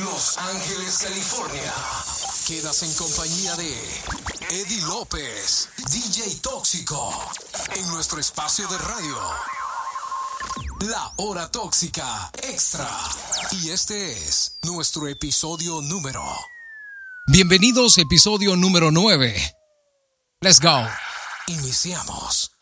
[0.00, 1.72] Los Ángeles, California.
[2.46, 3.72] Quedas en compañía de
[4.50, 7.12] Eddie López, DJ Tóxico,
[7.76, 9.16] en nuestro espacio de radio.
[10.80, 12.90] La Hora Tóxica Extra.
[13.52, 16.24] Y este es nuestro episodio número.
[17.28, 19.54] Bienvenidos, episodio número 9.
[20.40, 20.88] Let's go.
[21.46, 22.53] Iniciamos.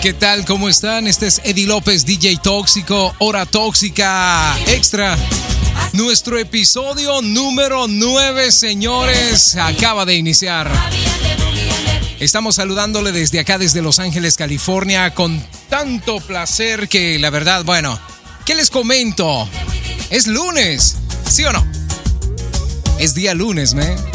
[0.00, 0.44] ¿Qué tal?
[0.44, 1.06] ¿Cómo están?
[1.06, 5.16] Este es Eddie López, DJ Tóxico, Hora Tóxica Extra.
[5.92, 10.70] Nuestro episodio número 9, señores, acaba de iniciar.
[12.20, 17.98] Estamos saludándole desde acá, desde Los Ángeles, California, con tanto placer que la verdad, bueno,
[18.44, 19.48] ¿qué les comento?
[20.10, 20.96] Es lunes,
[21.28, 21.66] ¿sí o no?
[22.98, 24.07] Es día lunes, ¿me?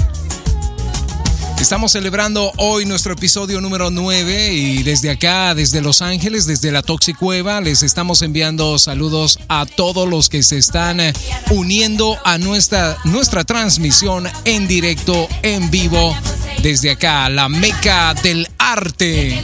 [1.63, 6.81] Estamos celebrando hoy nuestro episodio número 9 y desde acá, desde Los Ángeles, desde la
[6.81, 11.13] Toxicueva, les estamos enviando saludos a todos los que se están eh,
[11.51, 16.13] uniendo a nuestra, nuestra transmisión en directo, en vivo,
[16.62, 19.41] desde acá, la meca del arte.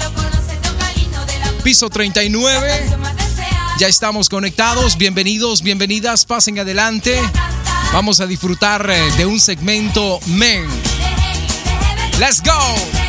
[1.63, 2.67] Piso 39.
[3.79, 4.97] Ya estamos conectados.
[4.97, 6.25] Bienvenidos, bienvenidas.
[6.25, 7.17] Pasen adelante.
[7.93, 10.67] Vamos a disfrutar eh, de un segmento Men
[12.19, 13.08] Let's go.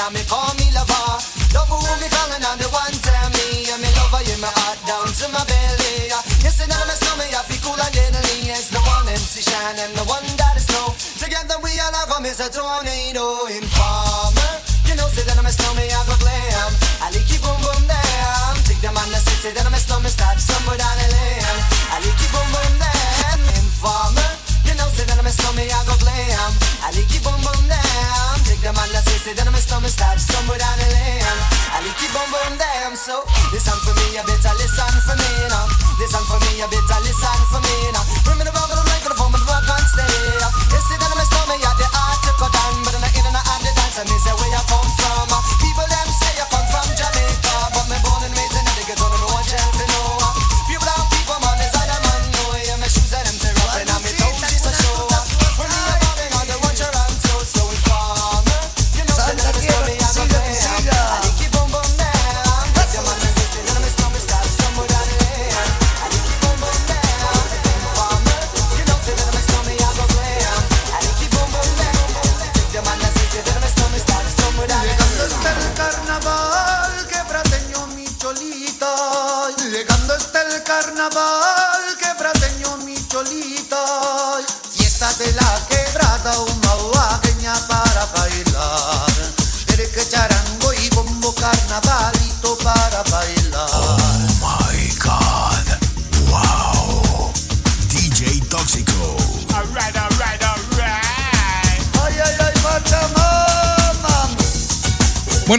[0.00, 1.20] and me call me lover.
[1.52, 3.68] Love who me calling and the one tell me.
[3.68, 6.08] And me lover in my heart down to my belly.
[6.08, 8.48] I, see now my stomach, I feel cool and deadly.
[8.48, 10.96] It's the one MC Shine and the one that is snow.
[11.20, 12.48] Together we all have a Mr.
[12.48, 14.52] Tornado Informer.
[14.88, 16.70] You know, say that I'm a snowman, I go glam.
[17.04, 18.56] I like you boom boom damn.
[18.64, 19.79] Take them on the city, then I'm a
[30.00, 31.36] start stumble down the lane.
[31.76, 33.20] I like keep on burn them, so
[33.52, 35.66] listen for me, you better listen for me, you know.
[36.00, 37.79] Listen for me, you better listen for me.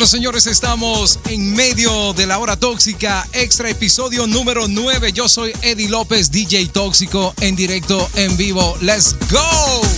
[0.05, 5.13] Señores, estamos en medio de la hora tóxica, extra episodio número 9.
[5.13, 8.75] Yo soy Eddie López, DJ Tóxico, en directo, en vivo.
[8.81, 9.90] ¡Let's go!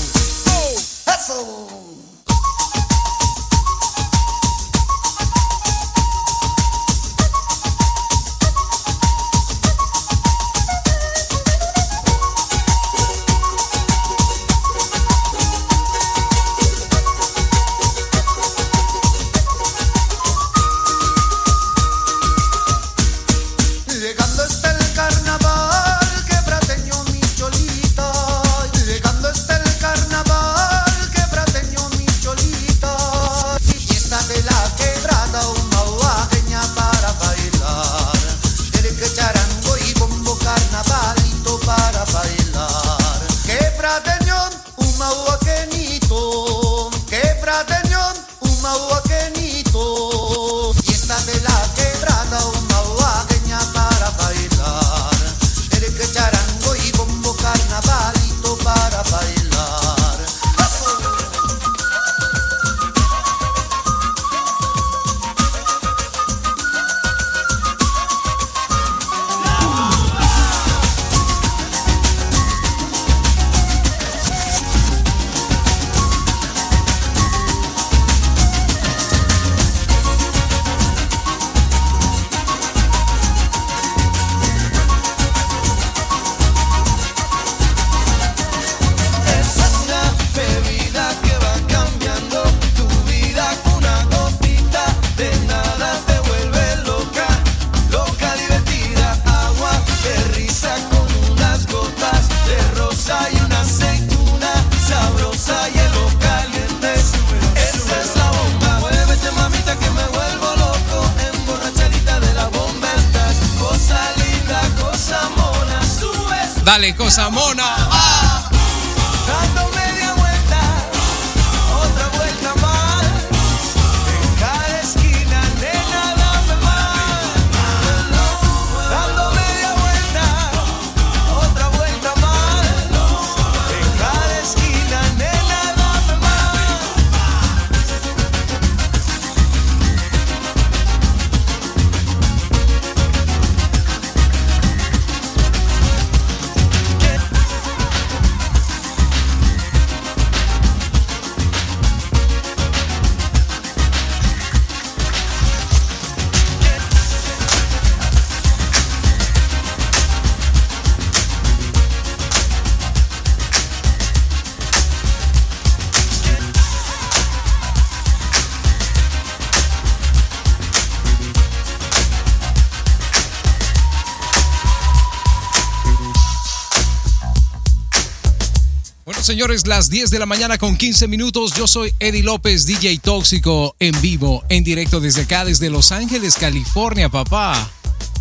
[179.43, 181.53] Señores, las 10 de la mañana con 15 minutos.
[181.53, 186.35] Yo soy Eddie López, DJ Tóxico, en vivo, en directo desde acá, desde Los Ángeles,
[186.35, 187.69] California, papá.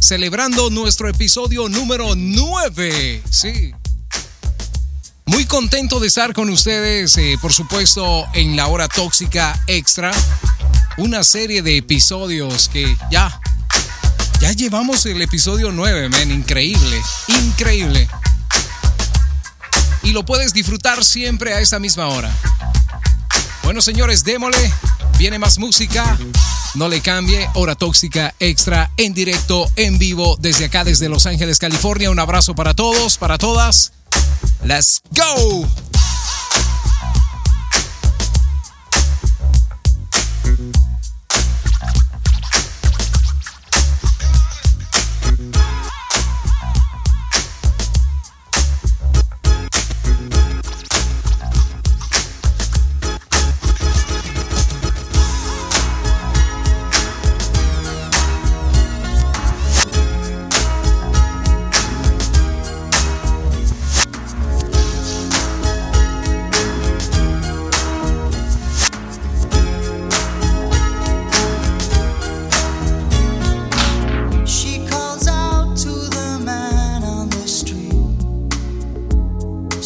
[0.00, 3.22] Celebrando nuestro episodio número 9.
[3.30, 3.72] Sí.
[5.26, 10.10] Muy contento de estar con ustedes, eh, por supuesto, en la hora tóxica extra.
[10.96, 13.40] Una serie de episodios que ya,
[14.40, 16.32] ya llevamos el episodio 9, men.
[16.32, 18.08] Increíble, increíble
[20.12, 22.30] lo puedes disfrutar siempre a esta misma hora.
[23.62, 24.72] Bueno, señores, démosle.
[25.18, 26.18] Viene más música.
[26.74, 27.48] No le cambie.
[27.54, 32.10] Hora tóxica extra en directo, en vivo, desde acá, desde Los Ángeles, California.
[32.10, 33.92] Un abrazo para todos, para todas.
[34.64, 35.66] Let's go.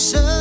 [0.06, 0.36] So.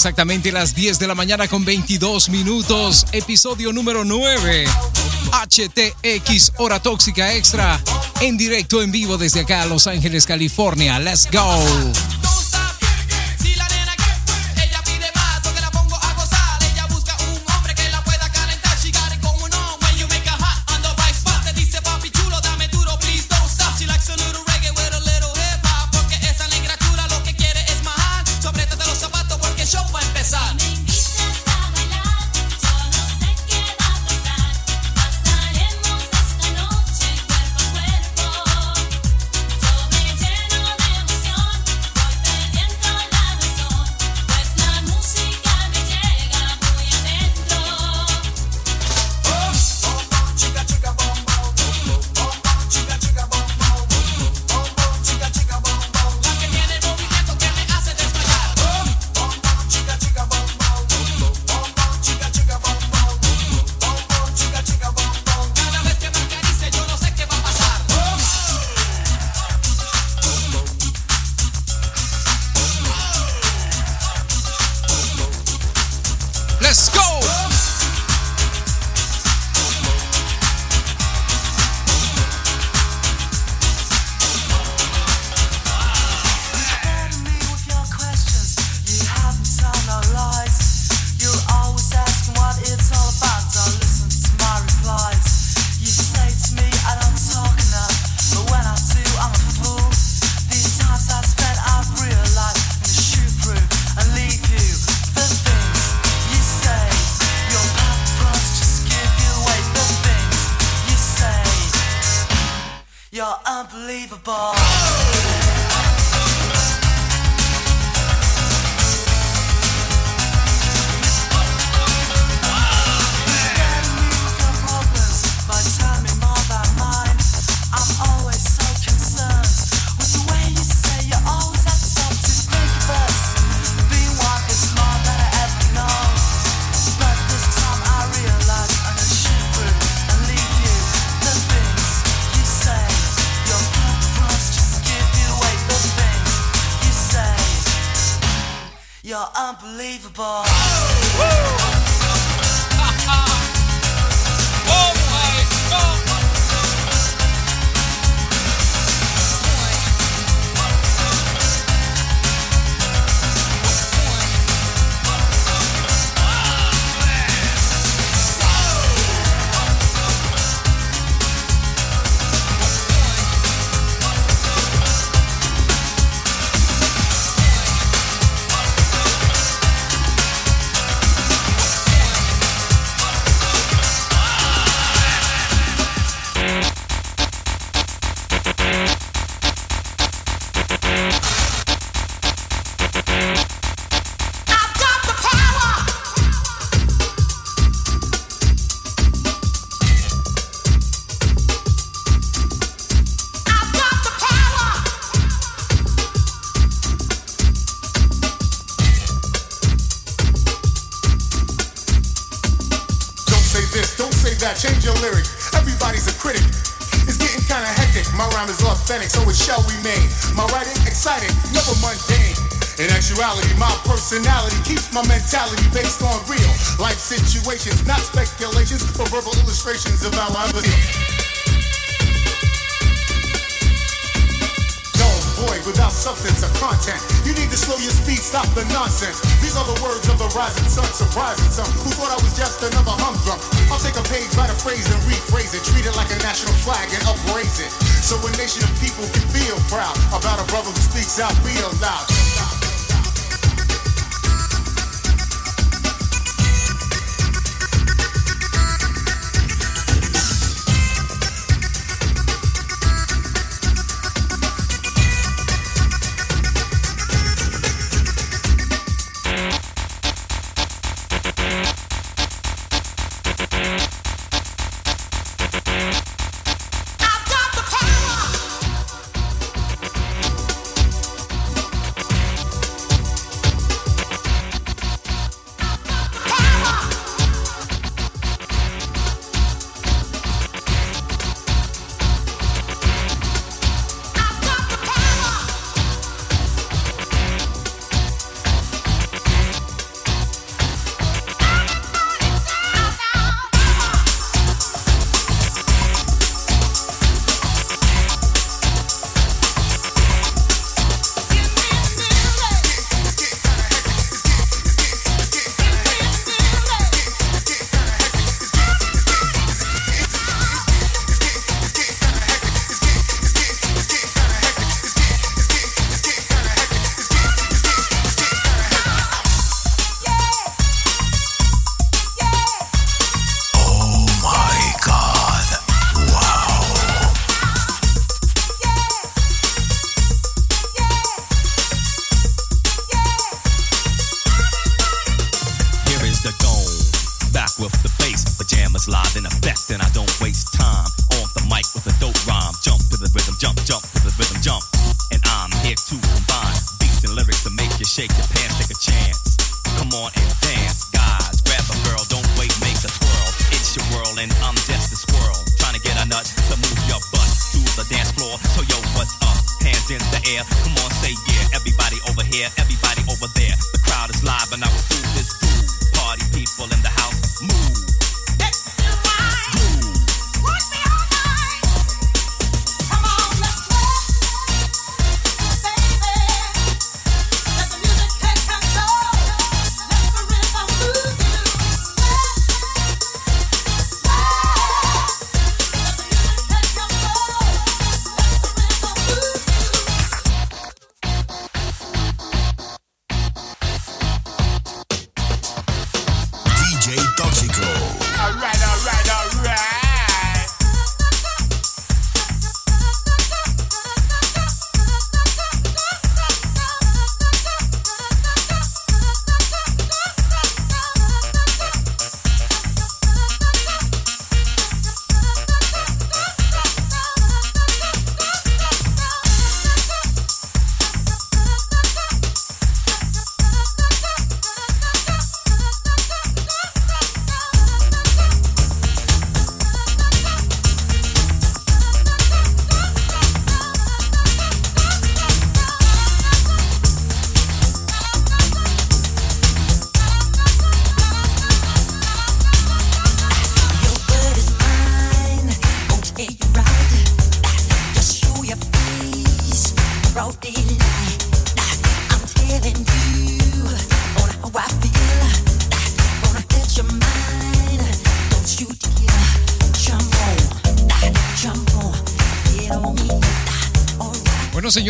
[0.00, 4.64] Exactamente las 10 de la mañana con 22 minutos, episodio número 9,
[5.30, 7.78] HTX Hora Tóxica Extra,
[8.22, 10.98] en directo en vivo desde acá, Los Ángeles, California.
[10.98, 12.09] Let's go.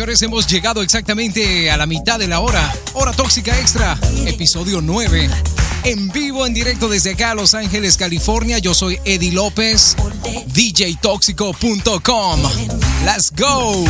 [0.01, 2.73] Señores, hemos llegado exactamente a la mitad de la hora.
[2.93, 5.29] Hora tóxica extra, episodio 9.
[5.83, 8.57] En vivo, en directo desde acá, Los Ángeles, California.
[8.57, 9.95] Yo soy Eddie López,
[10.47, 12.41] djtóxico.com.
[13.05, 13.85] Let's go.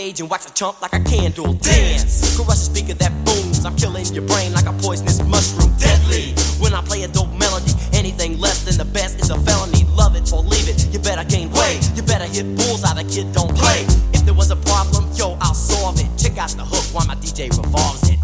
[0.00, 2.36] stage and watch a chump like a candle dance.
[2.36, 3.64] Crush a speaker that booms.
[3.66, 5.72] I'm killing your brain like a poisonous mushroom.
[5.76, 6.32] Deadly.
[6.62, 9.84] When I play a dope melody, anything less than the best is a felony.
[10.00, 10.88] Love it or leave it.
[10.92, 11.80] You better gain weight.
[11.96, 12.96] You better hit bulls out.
[12.96, 13.80] The kid don't play.
[14.16, 16.08] If there was a problem, yo, I'll solve it.
[16.16, 18.18] Check out the hook while my DJ revolves it.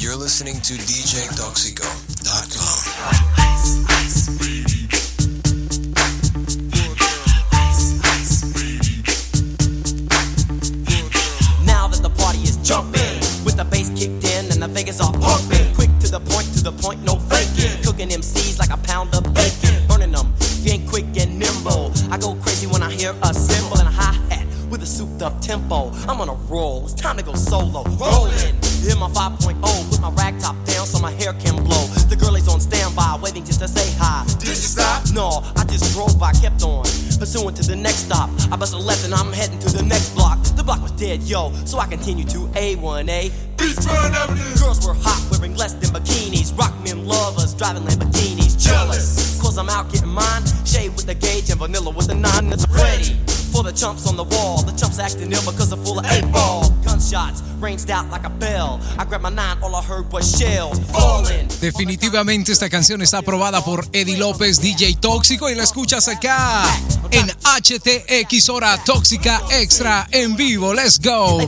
[0.00, 1.79] You're listening to DJ Toxic
[41.70, 43.30] so I continue to A1A.
[43.56, 44.58] Beachfront Avenue.
[44.58, 46.56] Girls were hot, wearing less than bikinis.
[46.58, 48.60] Rock men love us, driving Lamborghinis.
[48.60, 50.42] Jealous, cause I'm out getting mine.
[50.66, 53.14] Shade with the gauge and vanilla with the nine that's ready.
[53.52, 56.26] For the chumps on the wall, the chumps acting ill because they're full of eight
[56.32, 56.68] ball.
[56.82, 58.80] Gunshots ranged out like a bell.
[58.98, 61.39] I grabbed my nine, all I heard was shells falling.
[61.60, 66.64] Definitivamente esta canción está aprobada por Eddie López, DJ Tóxico, y la escuchas acá
[67.10, 70.72] en HTX Hora Tóxica Extra en vivo.
[70.72, 71.38] Let's go.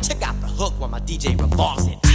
[0.00, 1.36] Check out the hook my DJ
[1.88, 2.11] it.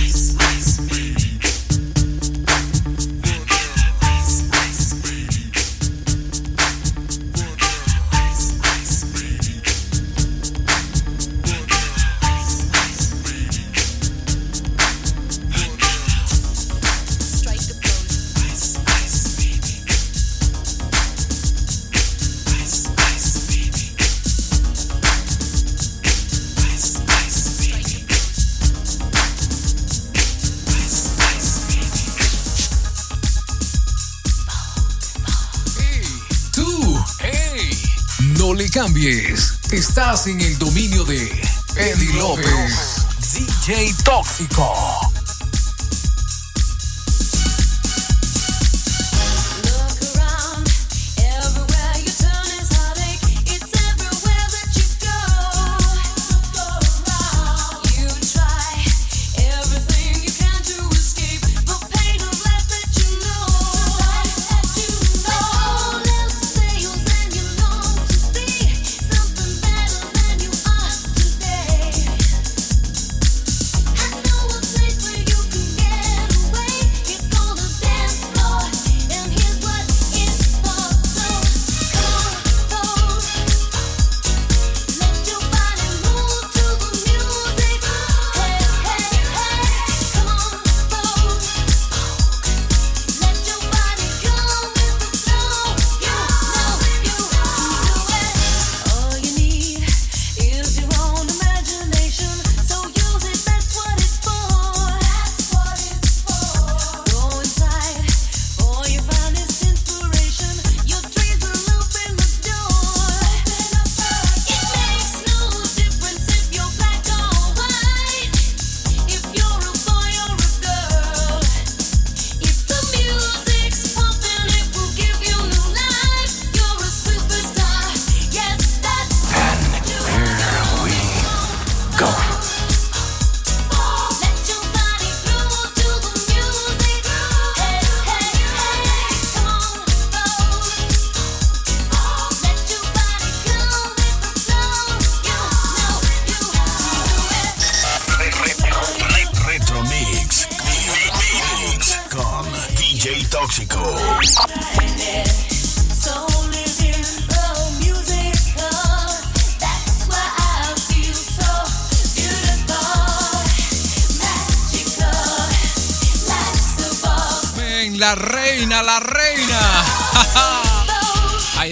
[38.57, 39.53] le cambies.
[39.71, 41.23] Estás en el dominio de
[41.75, 45.06] Eddie López, DJ Tóxico.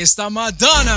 [0.05, 0.95] está Madonna.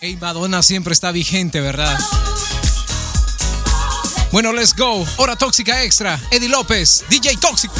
[0.00, 1.98] Hey, Madonna siempre está vigente, ¿verdad?
[4.30, 5.04] Bueno, let's go.
[5.16, 6.20] Hora tóxica extra.
[6.30, 7.74] Eddie López, DJ Tóxico.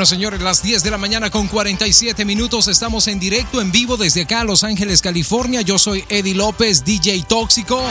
[0.00, 2.68] Bueno, señores, las 10 de la mañana con 47 minutos.
[2.68, 5.60] Estamos en directo, en vivo desde acá, Los Ángeles, California.
[5.60, 7.82] Yo soy Eddie López, DJ Tóxico.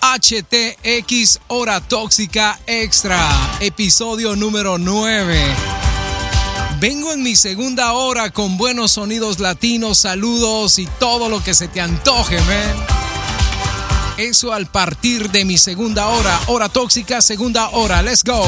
[0.00, 3.20] HTX Hora Tóxica Extra,
[3.60, 5.38] episodio número 9.
[6.80, 11.68] Vengo en mi segunda hora con buenos sonidos latinos, saludos y todo lo que se
[11.68, 12.86] te antoje, man.
[14.16, 18.00] Eso al partir de mi segunda hora, hora tóxica, segunda hora.
[18.00, 18.42] Let's go.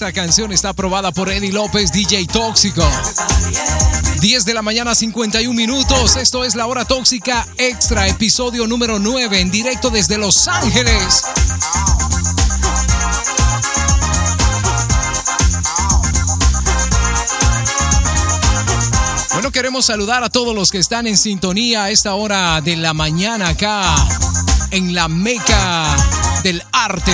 [0.00, 2.82] Esta canción está aprobada por Eddie López, DJ Tóxico.
[4.22, 6.16] 10 de la mañana, 51 minutos.
[6.16, 11.22] Esto es la hora tóxica extra, episodio número 9, en directo desde Los Ángeles.
[19.34, 22.94] Bueno, queremos saludar a todos los que están en sintonía a esta hora de la
[22.94, 23.94] mañana acá
[24.70, 25.94] en la meca
[26.42, 27.12] del arte.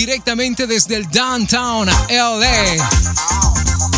[0.00, 2.88] Directamente desde el downtown LA,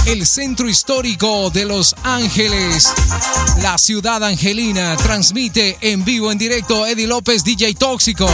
[0.06, 2.92] el centro histórico de Los Ángeles,
[3.60, 8.28] la ciudad angelina, transmite en vivo, en directo Eddie López, DJ Tóxico.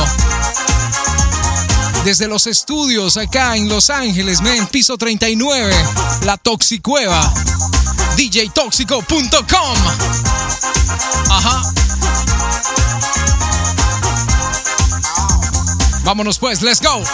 [2.06, 5.74] Desde los estudios acá en Los Ángeles, men, piso 39,
[6.24, 7.30] la Toxicueva,
[8.16, 9.76] djtóxico.com.
[11.30, 11.62] Ajá.
[16.08, 17.04] Vámonos pues, let's go.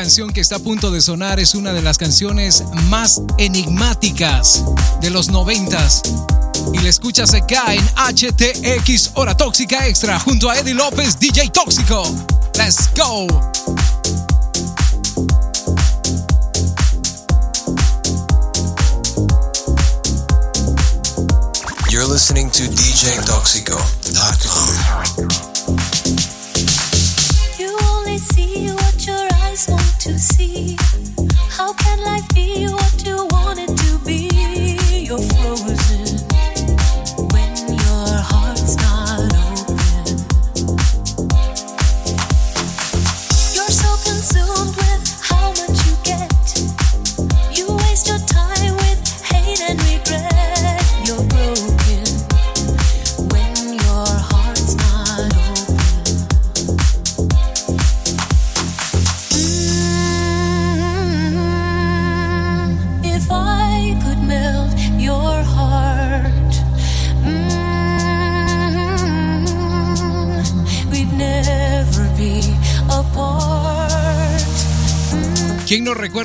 [0.00, 4.64] canción que está a punto de sonar es una de las canciones más enigmáticas
[5.02, 6.00] de los noventas.
[6.72, 12.02] Y la escuchas acá en HTX Hora Tóxica Extra junto a Eddie López, DJ Tóxico.
[12.54, 13.26] Let's go.
[21.90, 23.99] You're listening to DJ Tóxico.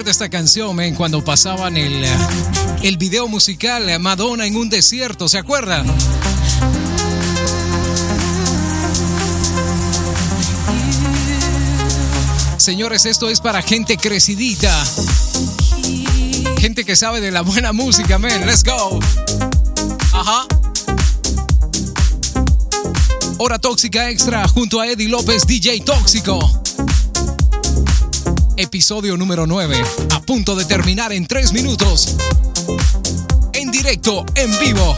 [0.06, 2.18] ¿Quién no recuerda esta canción, men, cuando pasaban el, eh,
[2.84, 5.28] el video musical eh, Madonna en un desierto?
[5.28, 5.84] ¿Se acuerdan?
[12.58, 14.72] Señores, esto es para gente crecidita.
[16.60, 18.46] Gente que sabe de la buena música, men.
[18.46, 19.00] Let's go.
[20.14, 20.46] Ajá.
[23.40, 26.65] Hora tóxica extra junto a Eddie López, DJ Tóxico.
[28.58, 29.84] Episodio número 9.
[30.12, 32.16] A punto de terminar en 3 minutos.
[33.52, 34.98] En directo, en vivo.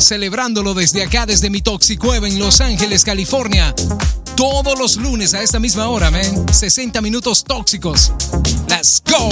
[0.00, 3.74] Celebrándolo desde acá, desde mi Toxicueva en Los Ángeles, California.
[4.36, 6.46] Todos los lunes a esta misma hora, man.
[6.50, 8.12] 60 minutos tóxicos.
[8.68, 9.28] Let's go.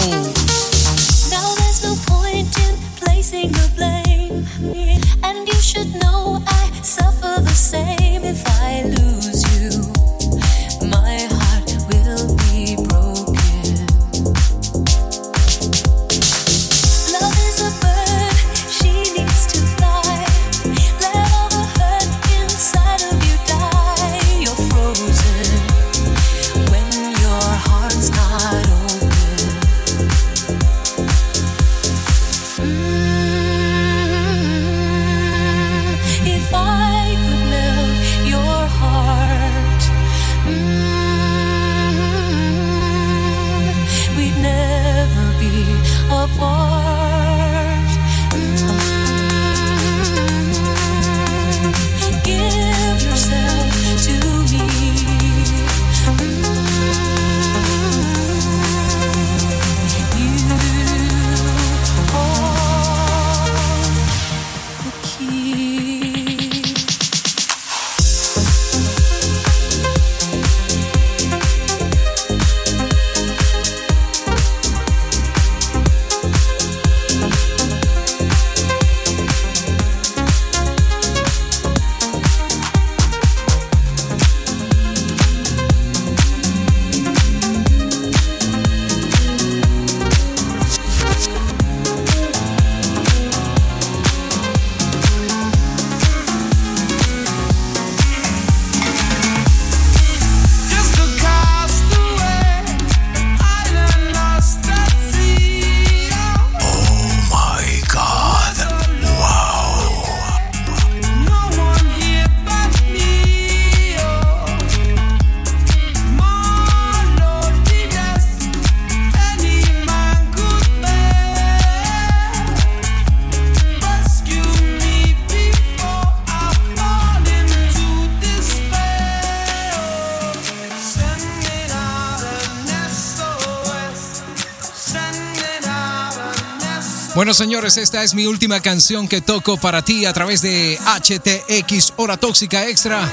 [137.26, 141.94] Bueno, señores, esta es mi última canción que toco para ti a través de HTX
[141.96, 143.12] Hora Tóxica Extra.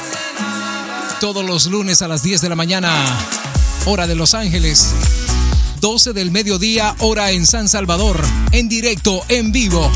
[1.19, 2.93] Todos los lunes a las 10 de la mañana,
[3.85, 4.93] hora de Los Ángeles.
[5.81, 8.23] 12 del mediodía, hora en San Salvador.
[8.51, 9.91] En directo, en vivo.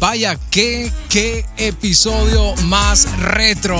[0.00, 3.78] Vaya, qué, qué episodio más retro.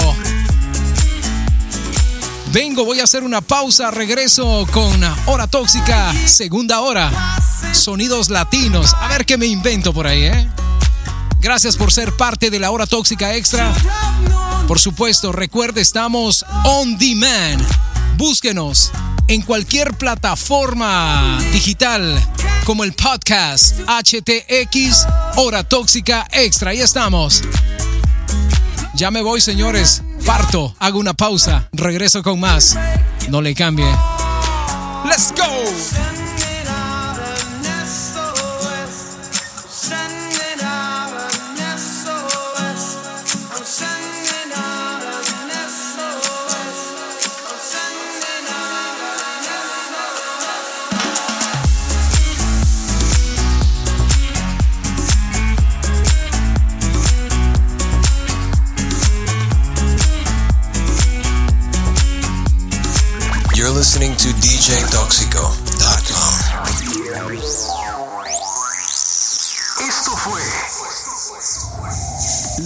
[2.52, 7.35] Vengo, voy a hacer una pausa, regreso con Hora Tóxica, segunda hora.
[7.86, 8.92] Sonidos latinos.
[8.94, 10.48] A ver qué me invento por ahí, ¿eh?
[11.38, 13.72] Gracias por ser parte de la Hora Tóxica Extra.
[14.66, 17.64] Por supuesto, recuerde, estamos on demand.
[18.16, 18.90] Búsquenos
[19.28, 22.20] en cualquier plataforma digital
[22.64, 25.06] como el podcast HTX
[25.36, 26.72] Hora Tóxica Extra.
[26.72, 27.44] Ahí estamos.
[28.96, 30.02] Ya me voy, señores.
[30.24, 32.76] Parto, hago una pausa, regreso con más.
[33.28, 33.86] No le cambie.
[35.04, 36.25] Let's go.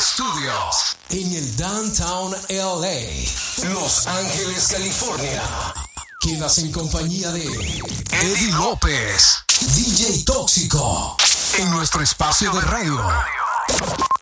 [0.00, 5.87] Studios, en el Downtown LA, Los Ángeles, California.
[6.20, 9.36] Quedas en compañía de Eddie López,
[9.76, 11.16] DJ Tóxico,
[11.58, 13.00] en nuestro espacio de radio.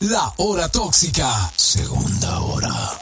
[0.00, 3.00] La Hora Tóxica, segunda hora.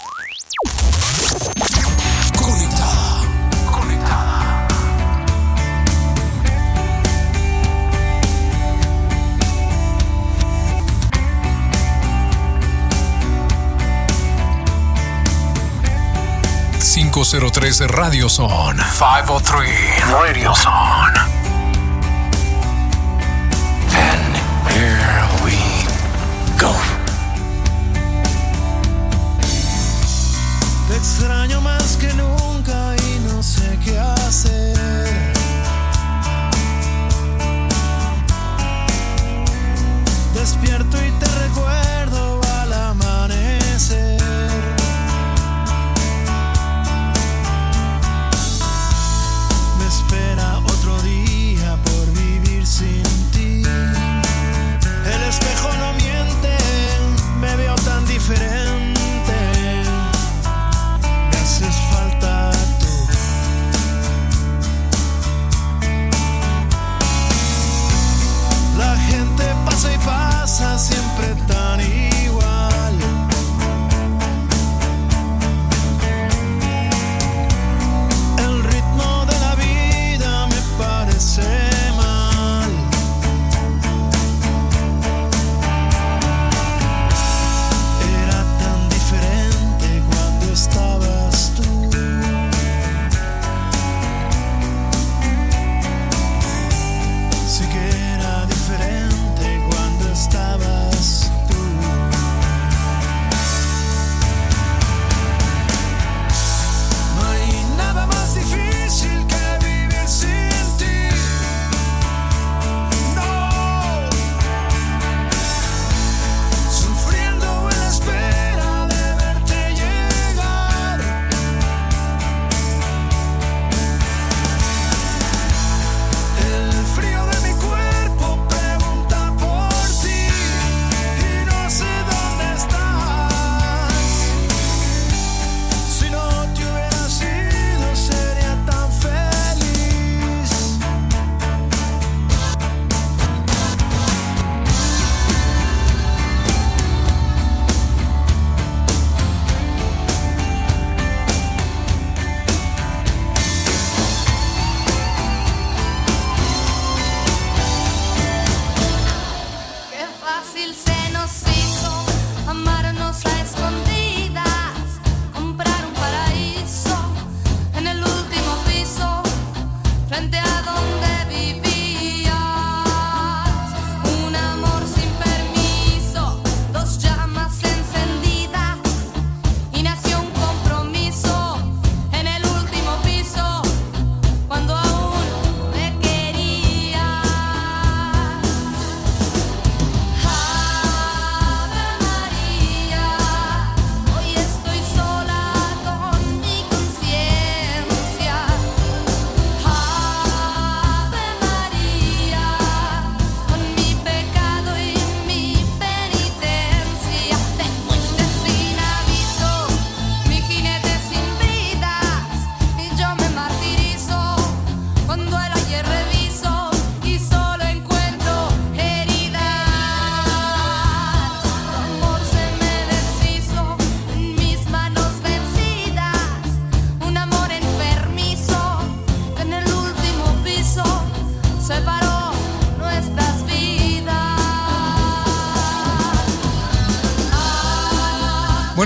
[2.40, 2.84] Conectada.
[16.95, 18.80] ...503 Radio Zone...
[18.80, 21.18] ...503 Radio Zone...
[23.90, 24.36] And
[24.70, 25.57] here we
[26.57, 26.72] go.
[30.86, 35.34] Te extraño más que nunca y no sé qué hacer.
[40.32, 41.93] Despierto y te recuerdo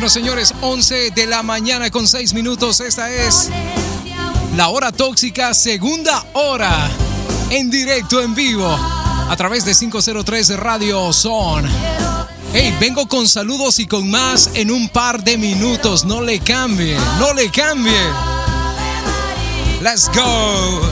[0.09, 2.81] Señores, 11 de la mañana con 6 minutos.
[2.81, 3.51] Esta es
[4.57, 6.91] la hora tóxica, segunda hora,
[7.51, 11.67] en directo, en vivo, a través de 503 de Radio Son.
[12.55, 16.07] Hey, vengo con saludos y con más en un par de minutos.
[16.07, 17.93] No le cambie, no le cambie.
[19.83, 20.88] Let's go.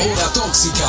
[0.00, 0.86] Hora Tóxica,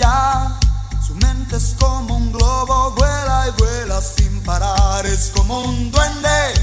[0.00, 5.04] Su mente es como un globo, vuela y vuela sin parar.
[5.04, 6.54] Es como un duende,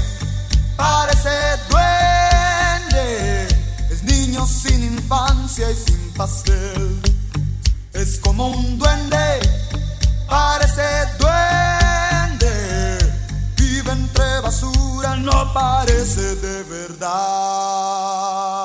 [0.76, 1.30] parece
[1.70, 3.46] duende.
[3.90, 7.00] Es niño sin infancia y sin pastel.
[7.92, 9.38] Es como un duende,
[10.28, 10.82] parece
[11.20, 12.98] duende.
[13.56, 18.57] Vive entre basura, no parece de verdad.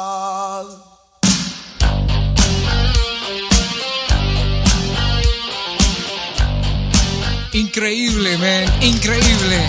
[7.75, 8.83] Increíble, man.
[8.83, 9.59] Increíble.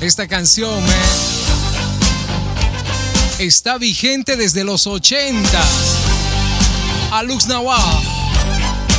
[0.00, 0.92] Esta canción, man.
[3.38, 5.48] Está vigente desde los 80.
[7.12, 7.78] Alux Nawal.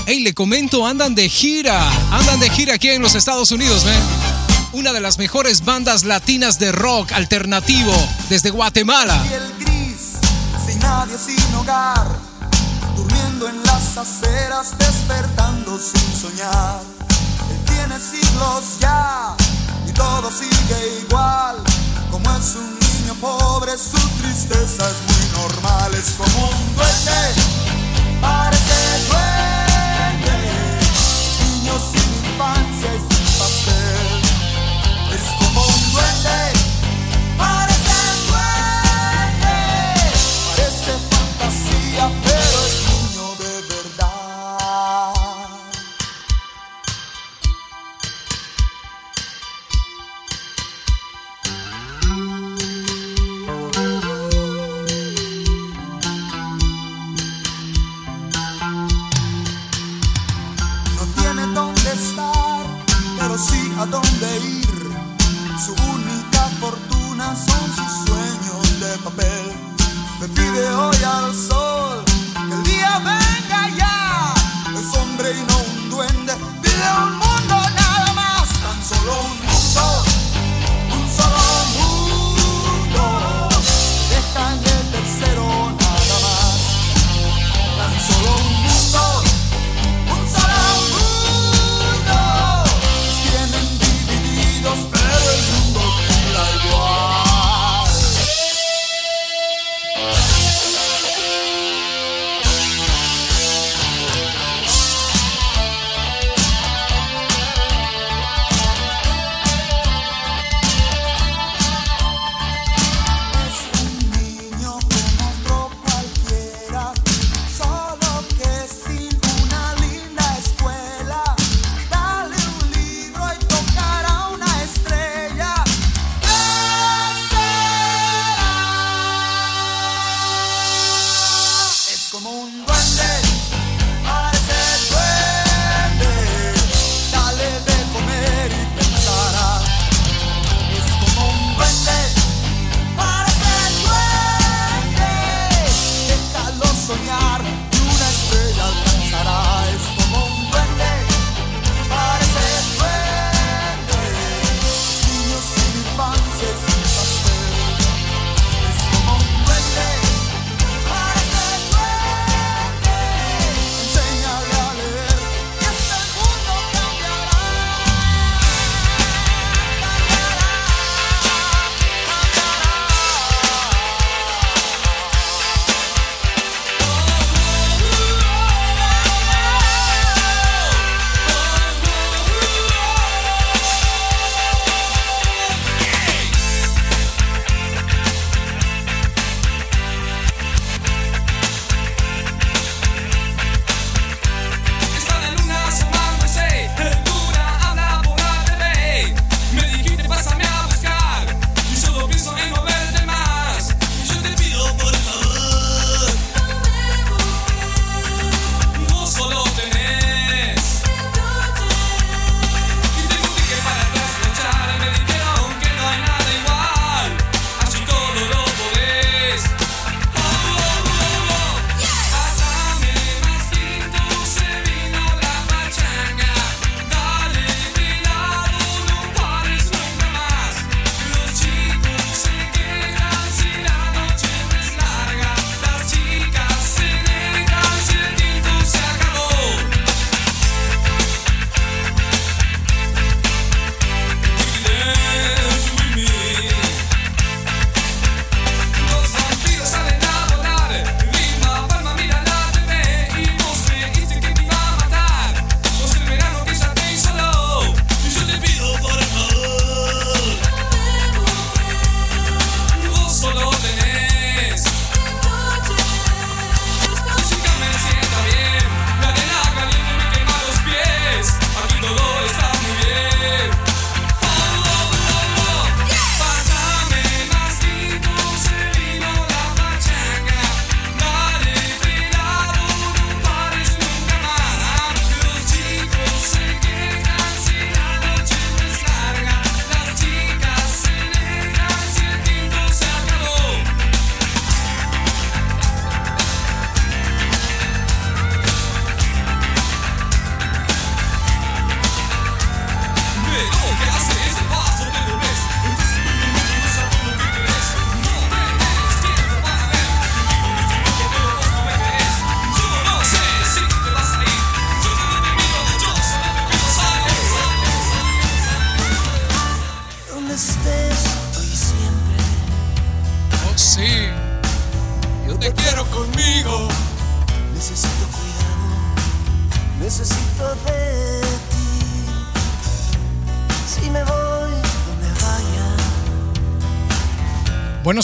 [0.06, 1.86] Hey, le comento, andan de gira.
[2.14, 4.02] Andan de gira aquí en los Estados Unidos, man.
[4.72, 7.92] Una de las mejores bandas latinas de rock alternativo
[8.30, 9.22] desde Guatemala.
[9.34, 10.14] El gris,
[10.66, 12.08] sin nadie, sin hogar,
[13.48, 16.80] en las aceras, despertando sin soñar.
[17.52, 19.36] Él tiene siglos ya
[19.88, 21.58] y todo sigue igual.
[22.12, 25.94] Como es un niño pobre, su tristeza es muy normal.
[25.94, 27.22] Es como un duende,
[28.22, 28.78] parece
[29.10, 30.38] duende.
[31.44, 34.22] Niño sin infancia y sin pastel.
[35.14, 36.75] Es como un duende.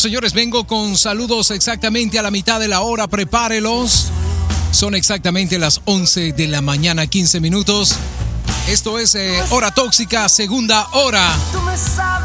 [0.01, 4.07] señores, vengo con saludos exactamente a la mitad de la hora, prepárelos.
[4.71, 7.97] Son exactamente las 11 de la mañana, 15 minutos.
[8.67, 11.31] Esto es eh, Hora Tóxica, segunda hora.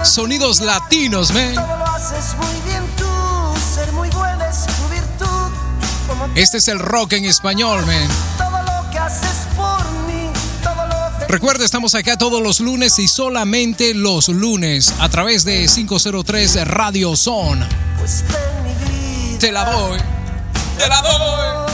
[0.04, 1.54] Sonidos latinos, me.
[6.34, 8.45] Este es el rock en español, men.
[11.28, 17.16] Recuerda, estamos acá todos los lunes y solamente los lunes a través de 503 Radio
[17.16, 17.66] Zone.
[17.98, 18.24] Pues
[19.40, 19.98] te la doy,
[20.78, 21.65] te la doy.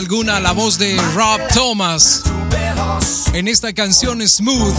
[0.00, 2.22] alguna la voz de Rob Thomas
[3.34, 4.74] en esta canción Smooth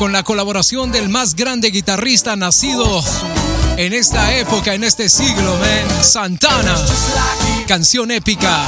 [0.00, 3.04] con la colaboración del más grande guitarrista nacido
[3.76, 6.74] en esta época, en este siglo, man, Santana.
[7.68, 8.64] Canción épica.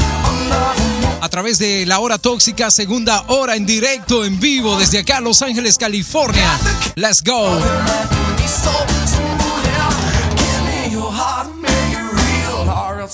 [1.21, 5.43] A través de La Hora Tóxica, segunda hora en directo, en vivo, desde acá, Los
[5.43, 6.57] Ángeles, California.
[6.95, 7.59] Let's go.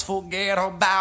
[0.04, 0.93] forget about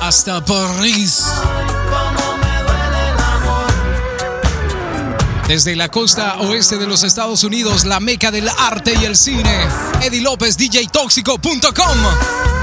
[0.00, 1.26] Hasta París.
[5.46, 9.66] Desde la costa oeste de los Estados Unidos, la meca del arte y el cine,
[10.00, 12.55] edilopesdjtóxico.com.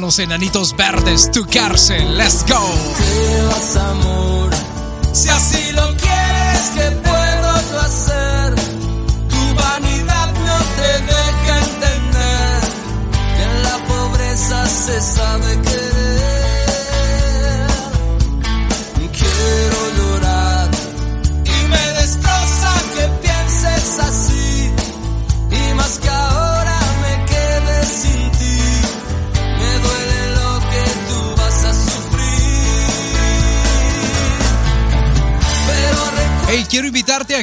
[0.00, 1.30] los enanitos verdes.
[1.30, 2.72] Tu cárcel, let's go.
[5.12, 5.61] Si así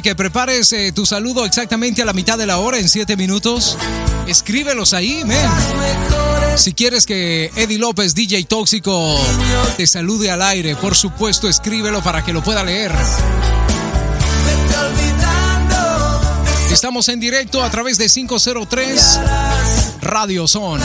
[0.01, 3.77] que prepares eh, tu saludo exactamente a la mitad de la hora, en siete minutos.
[4.27, 5.37] Escríbelos ahí, men.
[6.55, 9.19] Si quieres que Eddie López, DJ Tóxico,
[9.77, 12.91] te salude al aire, por supuesto, escríbelo para que lo pueda leer.
[16.71, 19.19] Estamos en directo a través de 503
[20.01, 20.79] Radio Son.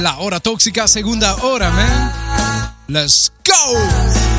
[0.00, 2.30] La hora tóxica, segunda hora, man.
[2.88, 4.29] Let's go!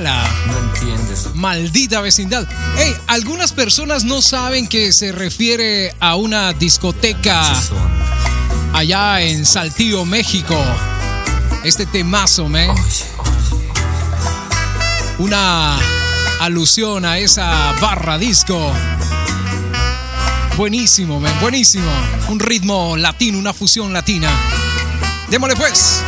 [0.00, 1.28] No entiendes.
[1.34, 2.48] Maldita vecindad.
[2.76, 7.44] Hey, algunas personas no saben que se refiere a una discoteca
[8.72, 10.60] allá en Saltillo, México.
[11.62, 12.74] Este temazo, man.
[15.18, 15.78] Una
[16.40, 18.72] alusión a esa barra disco.
[20.56, 21.88] Buenísimo, man, buenísimo.
[22.30, 24.28] Un ritmo latino, una fusión latina.
[25.30, 26.02] Démosle pues.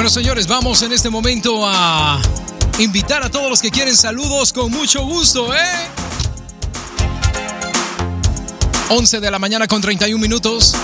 [0.00, 2.18] Bueno, señores, vamos en este momento a
[2.78, 5.58] invitar a todos los que quieren saludos con mucho gusto, ¿eh?
[8.88, 10.74] 11 de la mañana con 31 minutos.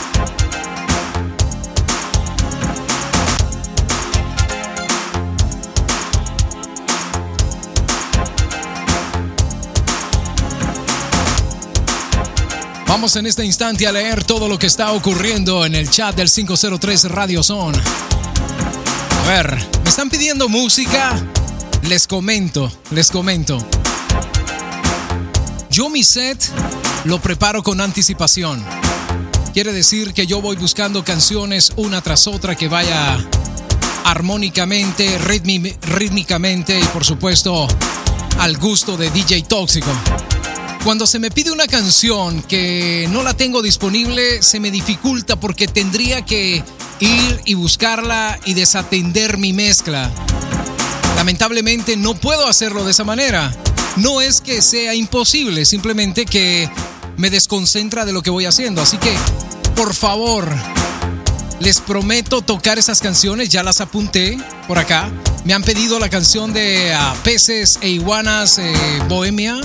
[12.87, 16.31] Vamos en este instante a leer todo lo que está ocurriendo en el chat del
[16.31, 17.79] 503 Radio Zone.
[19.27, 21.21] Ver, me están pidiendo música.
[21.83, 23.59] Les comento, les comento.
[25.71, 26.39] Yo mi set
[27.05, 28.65] lo preparo con anticipación.
[29.53, 33.19] Quiere decir que yo voy buscando canciones una tras otra que vaya
[34.05, 37.67] armónicamente, rítmi- rítmicamente y por supuesto
[38.39, 39.91] al gusto de DJ Tóxico.
[40.85, 45.67] Cuando se me pide una canción que no la tengo disponible, se me dificulta porque
[45.67, 46.63] tendría que
[47.01, 50.11] ir y buscarla y desatender mi mezcla.
[51.17, 53.53] Lamentablemente no puedo hacerlo de esa manera.
[53.97, 56.71] No es que sea imposible, simplemente que
[57.17, 58.83] me desconcentra de lo que voy haciendo.
[58.83, 59.15] Así que,
[59.75, 60.49] por favor,
[61.61, 65.11] les prometo tocar esas canciones, ya las apunté por acá.
[65.45, 68.75] Me han pedido la canción de ah, Peces e Iguanas eh,
[69.09, 69.61] Bohemia.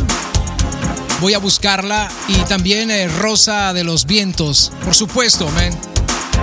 [1.19, 2.09] Voy a buscarla.
[2.29, 5.90] Y también eh, Rosa de los Vientos, por supuesto, man.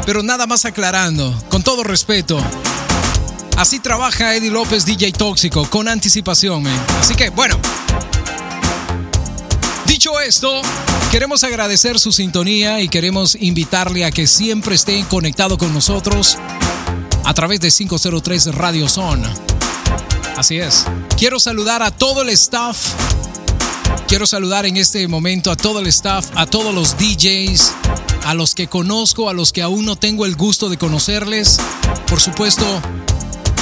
[0.06, 2.42] Pero nada más aclarando, con todo respeto.
[3.56, 6.86] Así trabaja Eddie López DJ Tóxico, con anticipación, man.
[7.00, 7.58] Así que, bueno.
[9.86, 10.62] Dicho esto,
[11.10, 16.38] queremos agradecer su sintonía y queremos invitarle a que siempre esté conectado con nosotros
[17.24, 19.22] a través de 503 Radio Son.
[20.36, 20.84] Así es.
[21.16, 22.76] Quiero saludar a todo el staff.
[24.06, 27.72] Quiero saludar en este momento a todo el staff, a todos los DJs,
[28.28, 31.58] a los que conozco, a los que aún no tengo el gusto de conocerles.
[32.06, 32.62] Por supuesto,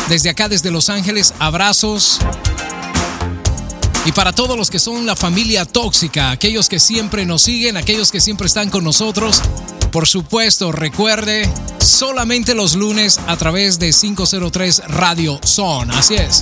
[0.08, 2.18] desde acá, desde Los Ángeles, abrazos.
[4.06, 8.10] Y para todos los que son la familia tóxica, aquellos que siempre nos siguen, aquellos
[8.10, 9.40] que siempre están con nosotros,
[9.92, 11.48] por supuesto, recuerde,
[11.78, 15.92] solamente los lunes a través de 503 Radio Son.
[15.92, 16.40] Así es.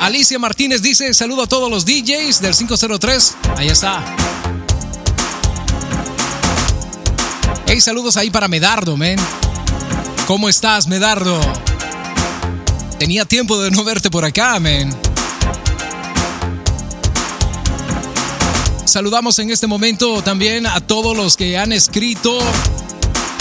[0.00, 3.36] Alicia Martínez dice, saludo a todos los DJs del 503.
[3.56, 4.33] Ahí está.
[7.80, 9.18] Saludos ahí para Medardo, men.
[10.26, 11.40] ¿Cómo estás, Medardo?
[12.98, 14.94] Tenía tiempo de no verte por acá, men.
[18.84, 22.38] Saludamos en este momento también a todos los que han escrito.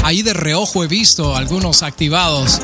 [0.03, 2.59] Ahí de reojo he visto algunos activados.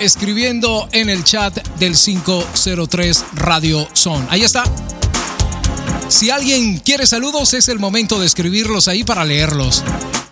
[0.00, 4.26] Escribiendo en el chat del 503 Radio Son.
[4.30, 4.64] Ahí está.
[6.08, 9.82] Si alguien quiere saludos, es el momento de escribirlos ahí para leerlos.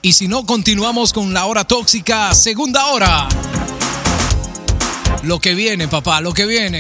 [0.03, 3.29] Y si no, continuamos con la hora tóxica, segunda hora.
[5.25, 6.79] Lo que viene, papá, lo que viene.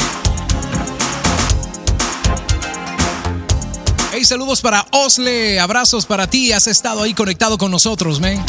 [4.12, 8.44] Hey, saludos para Osle, abrazos para ti, has estado ahí conectado con nosotros, man.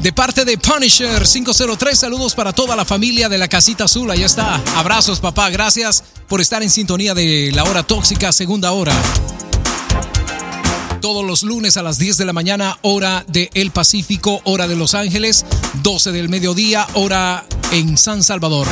[0.00, 4.22] De parte de Punisher 503, saludos para toda la familia de la Casita Azul, ahí
[4.22, 4.62] está.
[4.76, 6.04] Abrazos, papá, gracias
[6.34, 8.92] por estar en sintonía de la hora tóxica, segunda hora.
[11.00, 14.74] Todos los lunes a las 10 de la mañana, hora de El Pacífico, hora de
[14.74, 15.46] Los Ángeles,
[15.84, 18.66] 12 del mediodía, hora en San Salvador.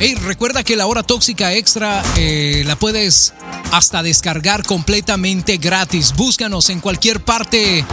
[0.00, 3.34] Hey, recuerda que la hora tóxica extra eh, la puedes
[3.70, 6.12] hasta descargar completamente gratis.
[6.16, 7.84] Búscanos en cualquier parte,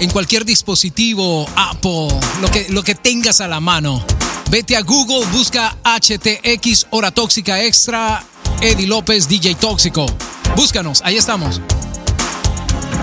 [0.00, 2.08] en cualquier dispositivo, Apple,
[2.40, 4.02] lo que, lo que tengas a la mano.
[4.50, 8.24] Vete a Google, busca HTX Hora Tóxica Extra,
[8.60, 10.06] Eddie López DJ Tóxico.
[10.54, 11.60] Búscanos, ahí estamos.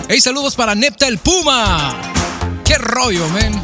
[0.07, 1.95] Hey, saludos para Nepta el Puma.
[2.63, 3.61] Qué rollo, men.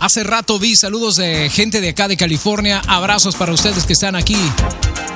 [0.00, 2.80] Hace rato vi saludos de gente de acá de California.
[2.86, 4.38] Abrazos para ustedes que están aquí.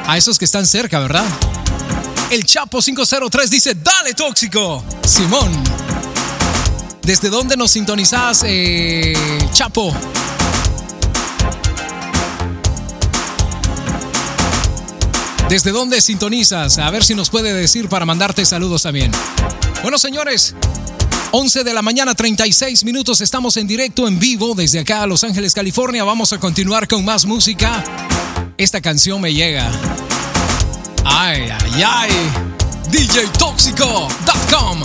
[0.06, 1.24] A esos que están cerca, ¿verdad?
[2.30, 4.84] El Chapo 503 dice, dale tóxico.
[5.06, 5.52] Simón.
[7.02, 9.14] ¿Desde dónde nos sintonizás, eh,
[9.52, 9.94] Chapo?
[15.48, 16.78] ¿Desde dónde sintonizas?
[16.78, 19.12] A ver si nos puede decir para mandarte saludos también.
[19.82, 20.56] Bueno, señores,
[21.30, 23.20] 11 de la mañana, 36 minutos.
[23.20, 26.02] Estamos en directo, en vivo, desde acá a Los Ángeles, California.
[26.02, 27.84] Vamos a continuar con más música.
[28.56, 29.70] Esta canción me llega.
[31.04, 32.10] Ay, ay, ay.
[32.90, 34.80] DJTóxico.com.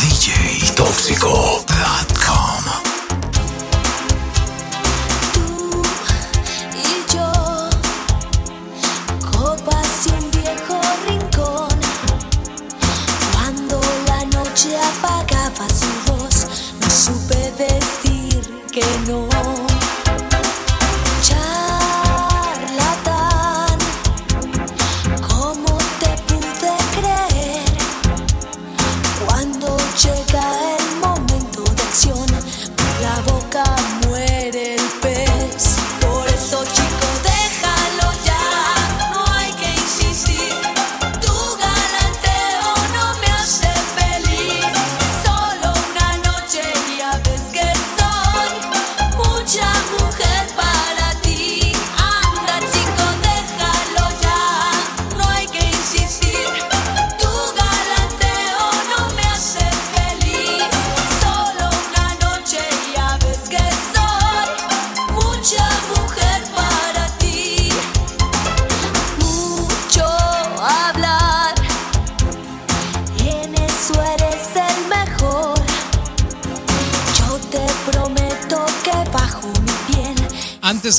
[0.00, 2.13] DJTóxico.com.
[17.04, 19.63] supe decir que no.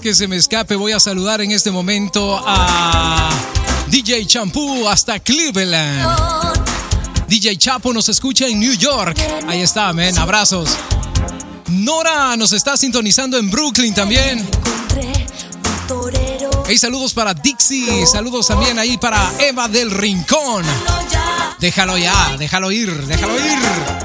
[0.02, 3.30] Que se me escape, voy a saludar en este momento a
[3.88, 6.08] DJ Champú hasta Cleveland.
[7.28, 9.18] DJ Chapo nos escucha en New York.
[9.48, 10.18] Ahí está, men.
[10.18, 10.70] Abrazos.
[11.70, 14.48] Nora nos está sintonizando en Brooklyn también.
[16.68, 18.06] Hey, saludos para Dixie.
[18.08, 20.66] Saludos también ahí para Eva del Rincón.
[21.60, 24.05] Déjalo ya, déjalo ir, déjalo ir.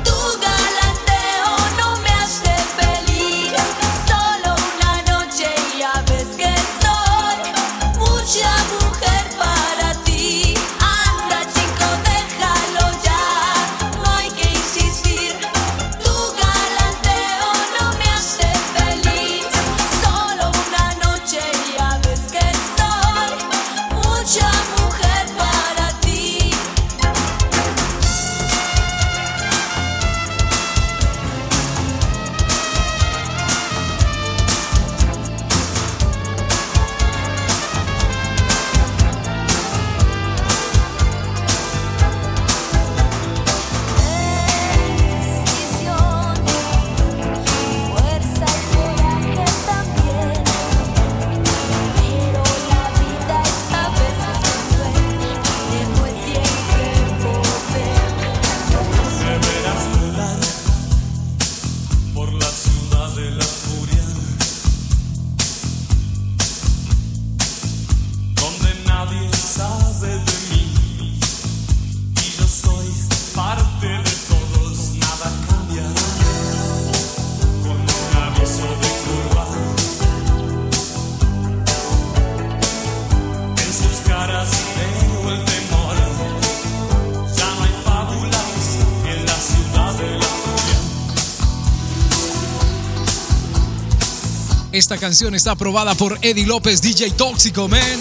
[94.80, 98.00] Esta canción está aprobada por Eddie López, DJ Tóxico, man.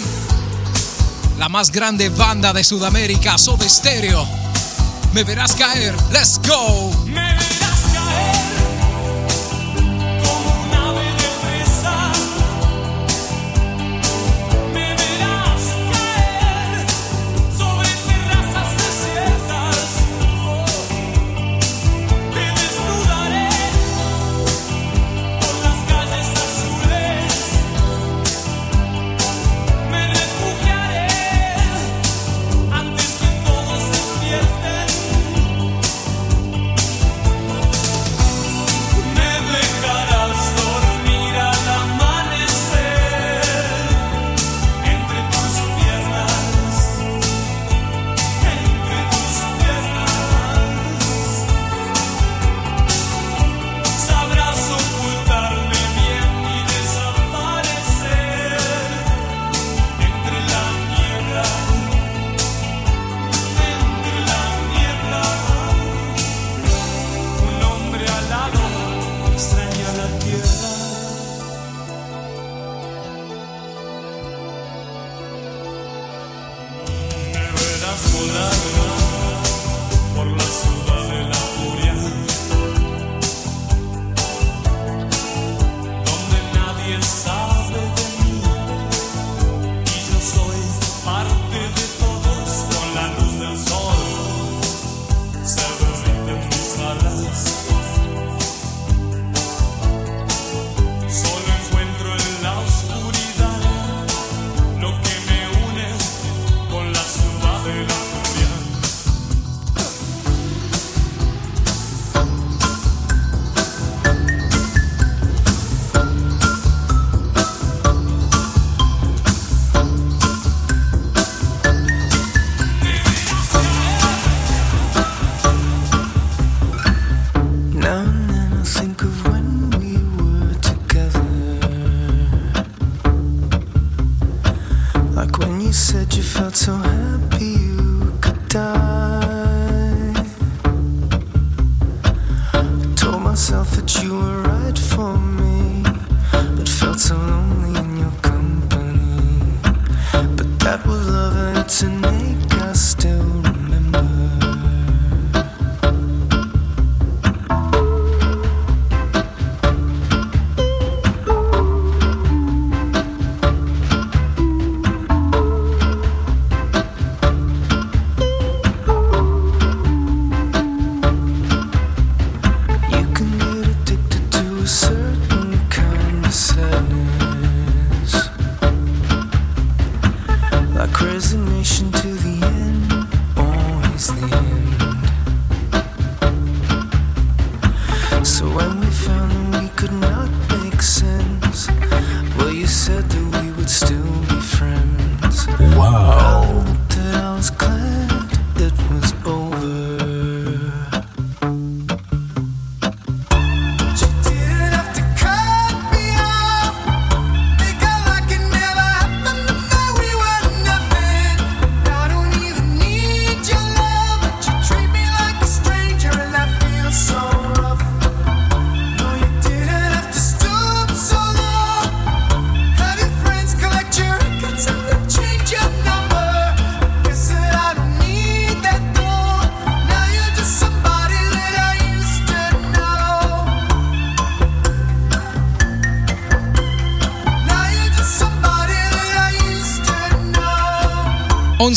[1.38, 4.26] La más grande banda de Sudamérica, Soda Stereo.
[5.12, 5.94] Me verás caer.
[6.10, 6.99] Let's go.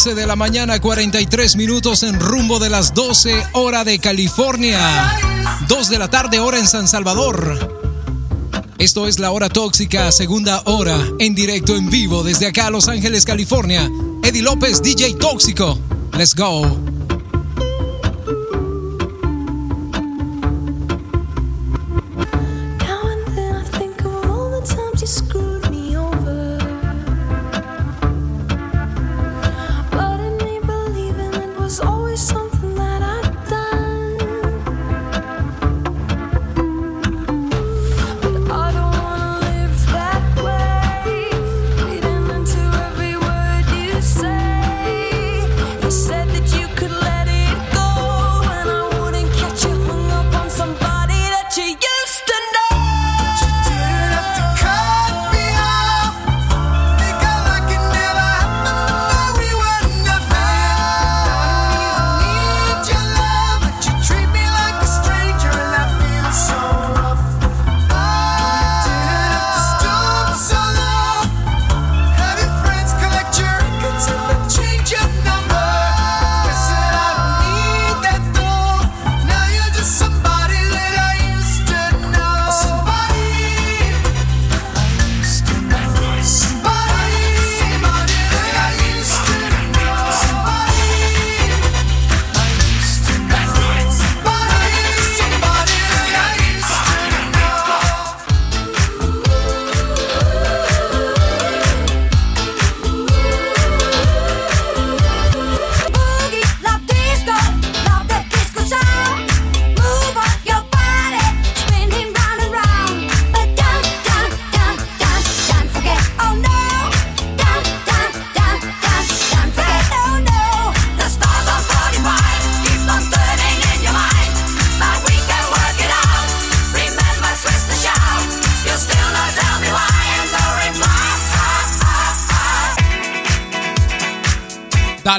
[0.06, 5.18] 11 de la mañana, 43 minutos en rumbo de las 12 hora de California.
[5.70, 7.58] 2 de la tarde hora en San Salvador.
[8.80, 12.90] Esto es La Hora Tóxica, segunda hora, en directo, en vivo, desde acá a Los
[12.90, 13.90] Ángeles, California.
[14.24, 15.80] Eddie López, DJ Tóxico.
[16.12, 16.83] Let's go.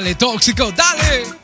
[0.05, 1.34] Dale, tóxico, dale.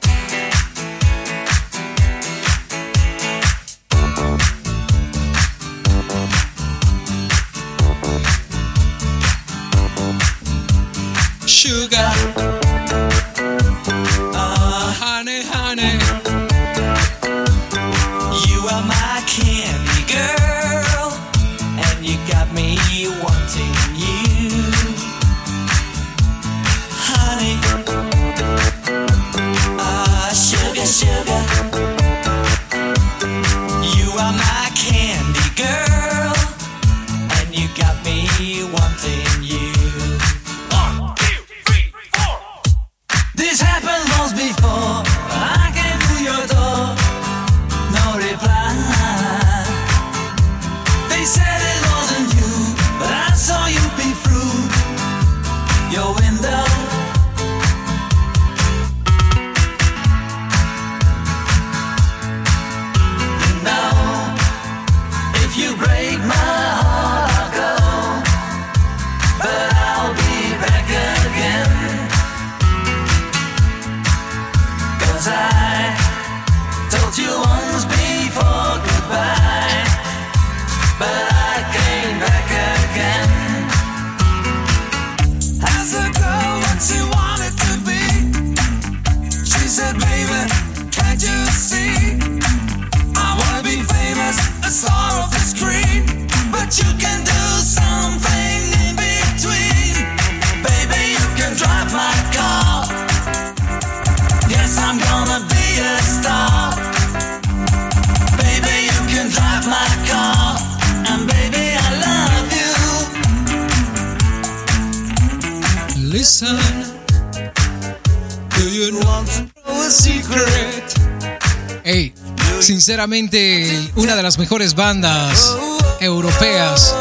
[122.81, 125.55] sinceramente una de las mejores bandas
[125.99, 126.95] europeas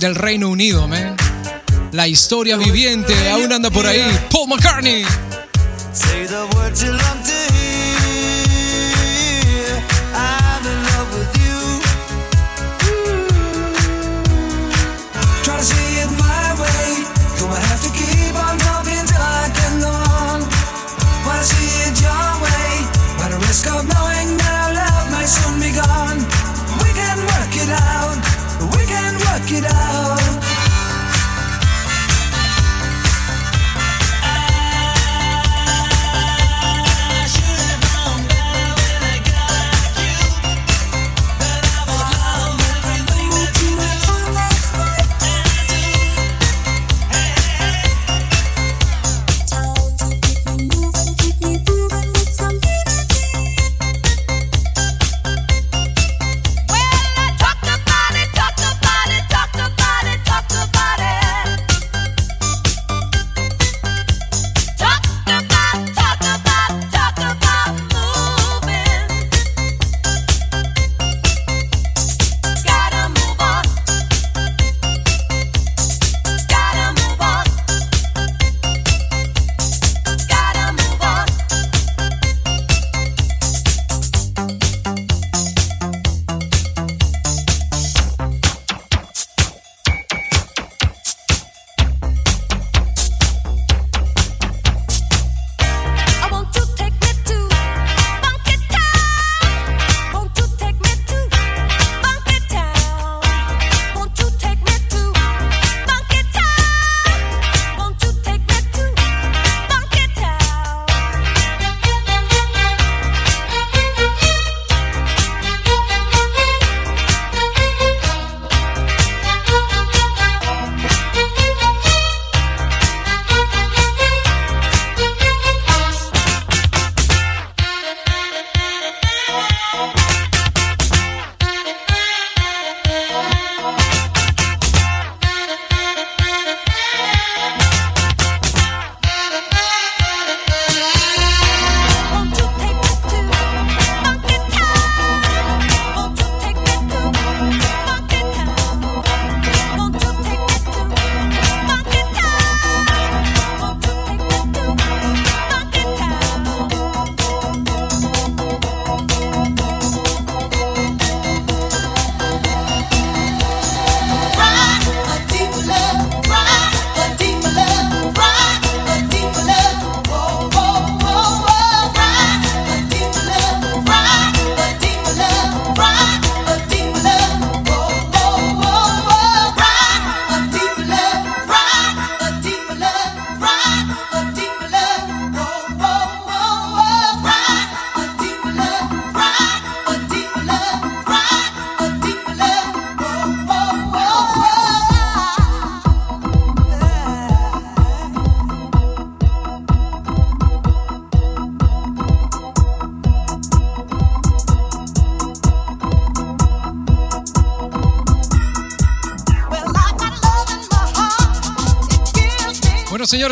[0.00, 0.88] del Reino Unido.
[1.92, 4.02] La historia viviente aún anda por ahí.
[4.28, 5.04] Paul McCartney.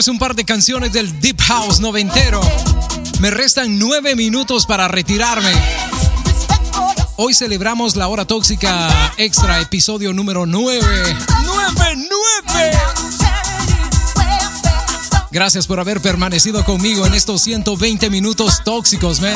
[0.00, 2.40] Señores, un par de canciones del Deep House noventero.
[3.20, 5.52] Me restan nueve minutos para retirarme.
[7.16, 10.80] Hoy celebramos la hora tóxica extra, episodio número 9.
[11.44, 12.78] ¡Nueve, nueve!
[15.30, 19.34] Gracias por haber permanecido conmigo en estos 120 minutos tóxicos, man.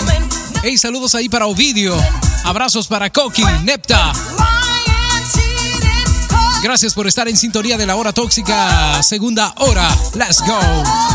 [0.62, 1.96] Hey, saludos ahí para Ovidio.
[2.44, 4.12] Abrazos para Koki, Nepta.
[6.64, 9.86] Gracias por estar en sintonía de la hora tóxica, segunda hora.
[10.14, 11.13] Let's go.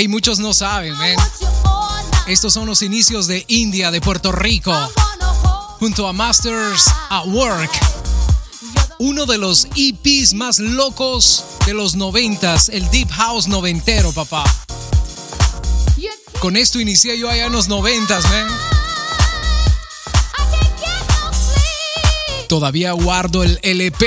[0.00, 1.16] Hey, muchos no saben, man.
[2.28, 4.72] Estos son los inicios de India, de Puerto Rico,
[5.80, 7.68] junto a Masters at Work.
[9.00, 14.44] Uno de los EPs más locos de los noventas, el Deep House noventero, papá.
[16.38, 18.46] Con esto inicié yo allá en los noventas, man.
[22.48, 24.06] Todavía guardo el LP.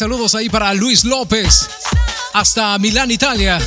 [0.00, 1.68] Saludos ahí para Luis López.
[2.32, 3.58] Hasta Milán, Italia.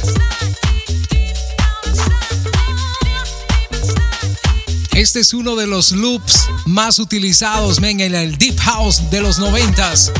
[4.95, 9.37] Este es uno de los loops más utilizados, men, en el Deep House de los
[9.37, 10.11] noventas.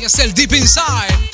[0.00, 1.25] Y es el Deep Inside.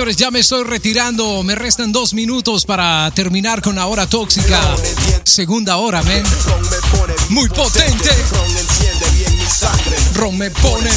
[0.00, 1.42] Señores, ya me estoy retirando.
[1.42, 4.58] Me restan dos minutos para terminar con la hora tóxica.
[5.24, 6.24] Segunda hora, men.
[7.28, 8.08] Muy potente.
[10.14, 10.90] Ron me pone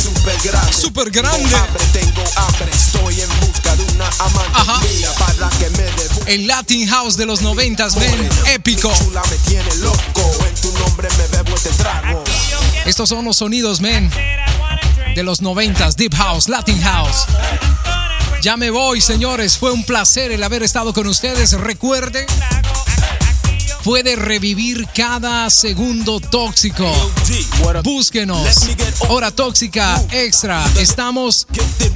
[0.71, 1.53] super grande.
[1.91, 2.23] tengo.
[2.71, 3.29] Estoy en
[6.27, 8.29] El Latin House de los noventas, men.
[8.53, 8.89] Épico.
[12.85, 14.09] Estos son los sonidos, men.
[15.13, 17.25] De los noventas, Deep House, Latin House.
[18.43, 19.57] Ya me voy, señores.
[19.57, 21.53] Fue un placer el haber estado con ustedes.
[21.53, 22.25] Recuerde,
[23.85, 26.91] puede revivir cada segundo tóxico.
[27.85, 28.69] Búsquenos.
[29.07, 30.61] Hora tóxica extra.
[30.77, 31.47] Estamos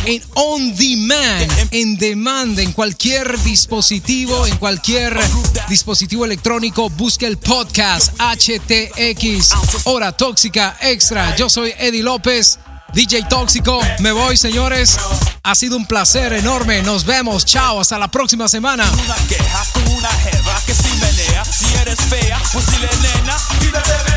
[0.05, 5.19] en on demand, en demand, en cualquier dispositivo, en cualquier
[5.67, 6.89] dispositivo electrónico.
[6.91, 9.51] Busque el podcast HTX.
[9.83, 11.35] Hora tóxica extra.
[11.35, 12.57] Yo soy Eddie López.
[12.93, 14.97] DJ Tóxico, me voy señores.
[15.43, 16.81] Ha sido un placer enorme.
[16.81, 17.45] Nos vemos.
[17.45, 17.79] Chao.
[17.79, 18.89] Hasta la próxima semana.
[18.91, 21.45] Una queja con una jeva que si menea.
[21.45, 23.37] Si eres fea, pues dile nena.
[23.59, 24.16] Quítate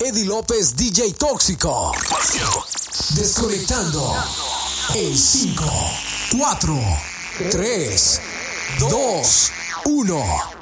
[0.00, 1.92] Eddie López, DJ Tóxico.
[3.10, 4.14] Desconectando.
[4.94, 5.64] En 5,
[6.36, 6.80] 4,
[7.50, 8.20] 3,
[8.80, 9.52] 2,
[9.86, 10.53] 1.